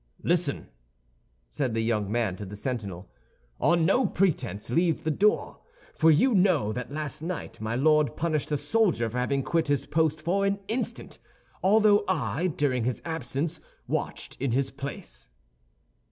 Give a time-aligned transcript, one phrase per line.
[0.23, 0.67] "Listen,"
[1.51, 3.07] said the young man to the sentinel.
[3.59, 5.59] "On no pretense leave the door,
[5.93, 9.85] for you know that last night my Lord punished a soldier for having quit his
[9.85, 11.19] post for an instant,
[11.63, 15.29] although I, during his absence, watched in his place."